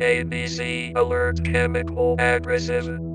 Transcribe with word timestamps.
ABC 0.00 0.92
Alert 0.94 1.44
Chemical 1.44 2.14
Aggressive. 2.18 3.07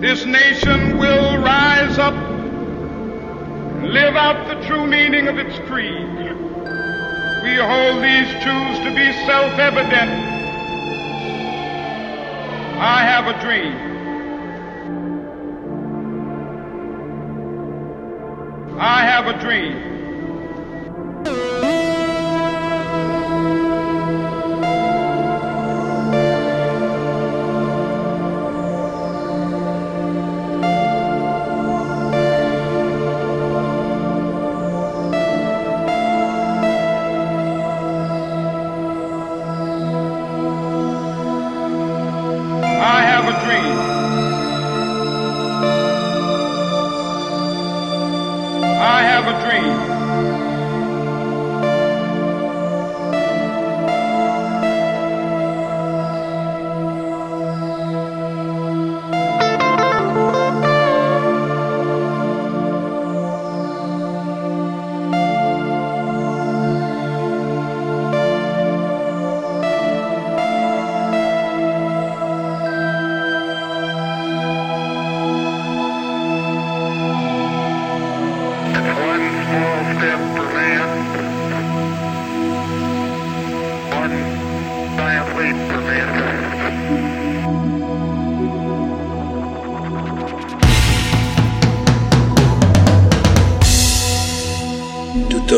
This 0.00 0.24
nation 0.26 0.98
will 0.98 1.38
rise 1.38 1.98
up 1.98 2.14
live 3.82 4.16
out 4.16 4.48
the 4.48 4.66
true 4.66 4.86
meaning 4.86 5.28
of 5.28 5.38
its 5.38 5.58
creed. 5.68 6.08
We 7.42 7.56
hold 7.56 8.02
these 8.02 8.30
truths 8.42 8.78
to 8.78 8.94
be 8.94 9.12
self 9.26 9.58
evident. 9.58 10.10
I 12.80 13.02
have 13.04 13.26
a 13.26 13.40
dream. 13.40 13.74
I 18.78 19.04
have 19.04 19.26
a 19.26 19.38
dream. 19.40 19.91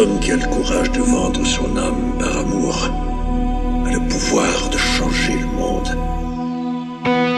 homme 0.05 0.21
qui 0.21 0.33
a 0.33 0.37
le 0.37 0.47
courage 0.47 0.91
de 0.93 1.01
vendre 1.01 1.45
son 1.47 1.77
âme 1.77 2.19
par 2.19 2.37
amour 2.39 2.91
a 3.87 3.91
le 3.91 4.01
pouvoir 4.09 4.69
de 4.71 4.77
changer 4.77 5.33
le 5.33 5.47
monde. 5.47 7.34